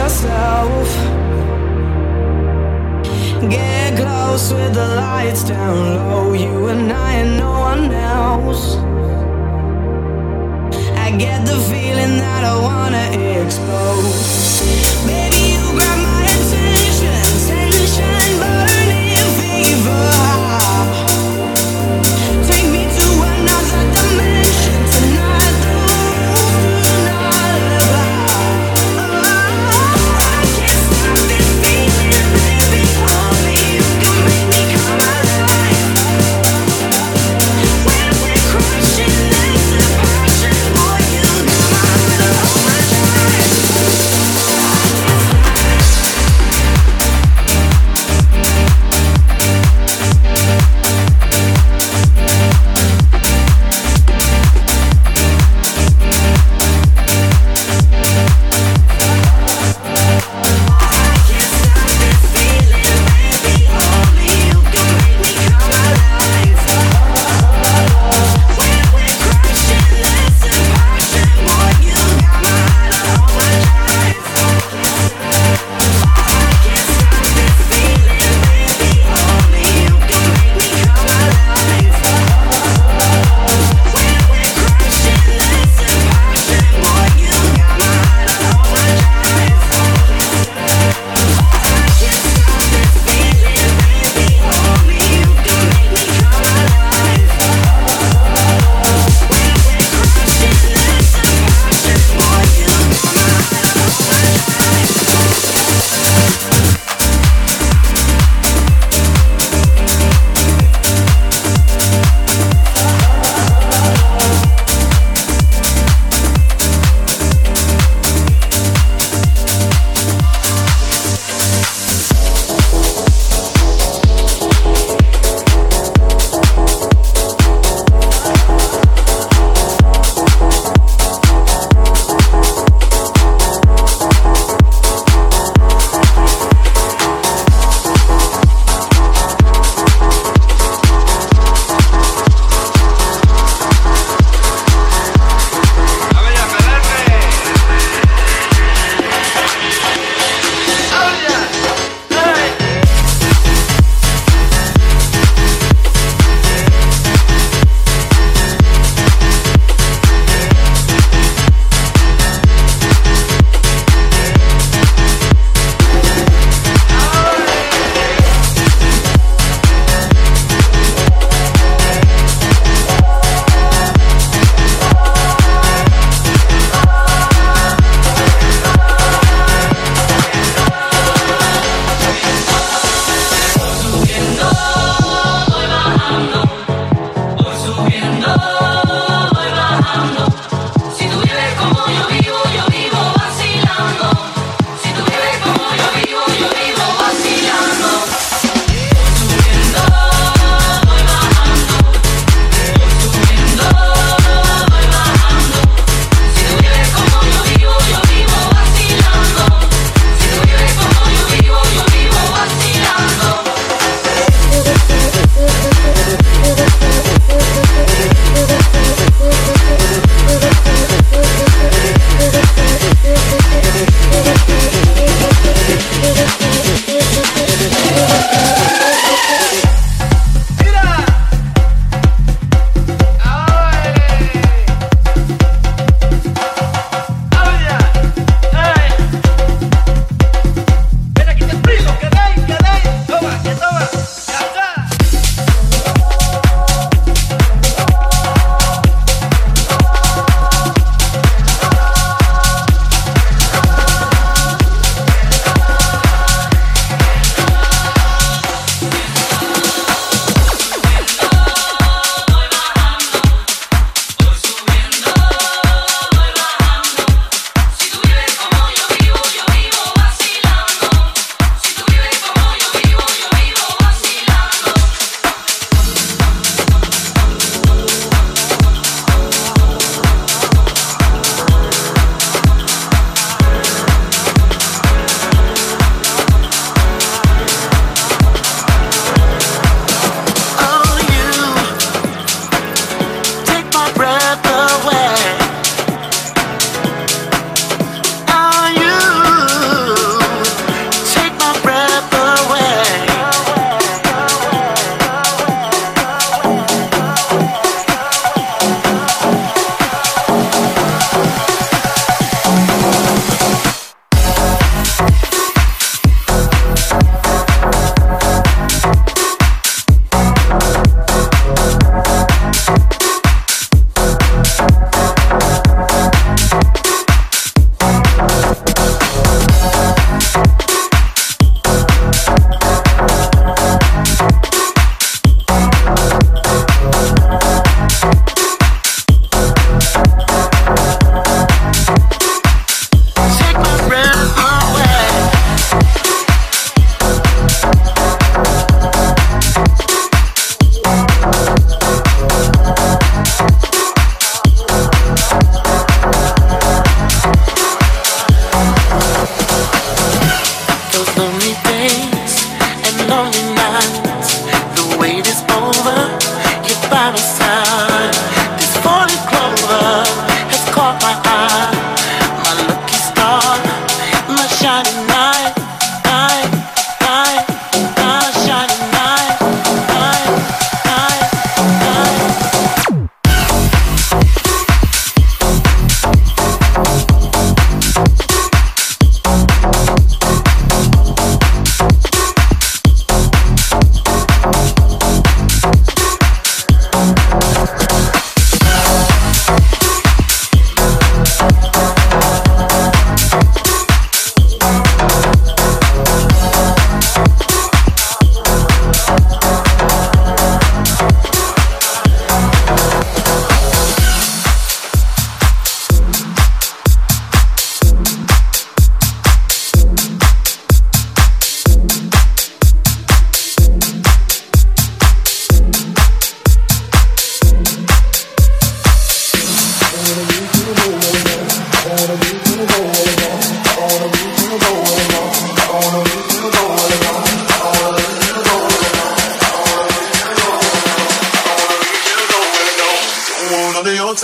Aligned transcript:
yourself. 0.00 0.88
Get 3.50 3.96
close 4.00 4.52
with 4.52 4.72
the 4.74 4.88
lights 4.96 5.42
down 5.44 5.76
low, 5.96 6.32
you 6.32 6.68
and 6.68 6.90
I 6.90 7.12
and 7.22 7.32
no 7.44 7.52
one 7.70 7.84
else. 7.92 8.64
I 11.04 11.08
get 11.24 11.40
the 11.50 11.58
feeling 11.70 12.14
that 12.24 12.42
I 12.52 12.54
wanna 12.68 13.06
explode. 13.40 14.06
Baby 15.06 15.39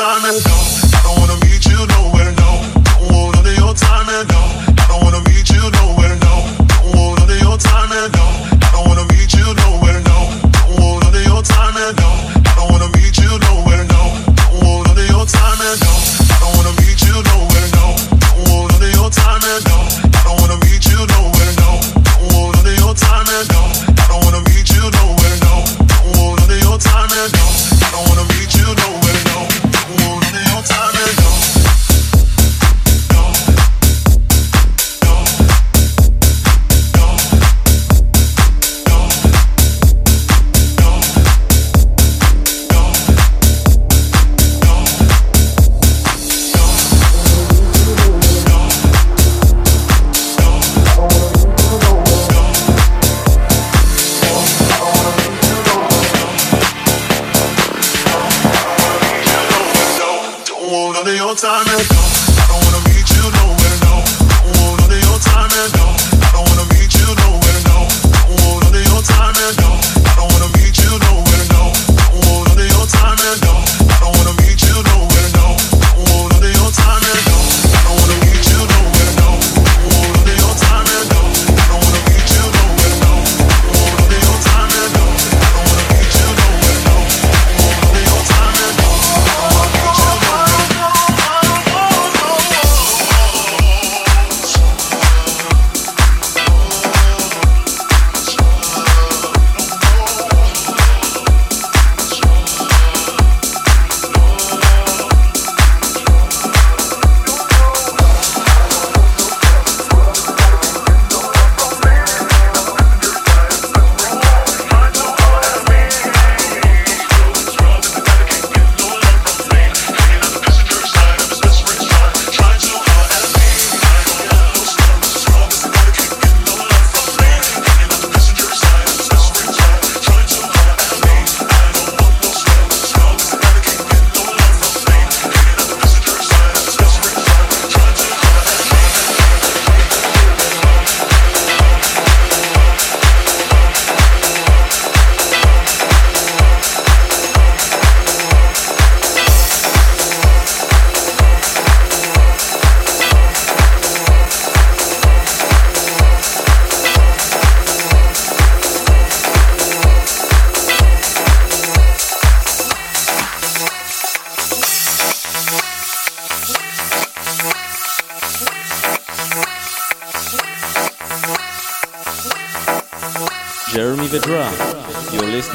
on 0.06 0.24
a 0.24 0.55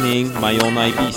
listening, 0.01 0.34
my 0.41 0.58
own 0.60 0.77
IP. 0.77 1.11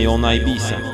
Listening 0.00 0.20
my 0.20 0.32
own 0.32 0.44
Ibiza. 0.44 0.89